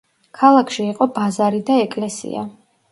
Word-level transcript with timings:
ქალაქში 0.37 0.85
იყო 0.93 1.09
ბაზარი 1.21 1.63
და 1.69 1.81
ეკლესია. 1.87 2.49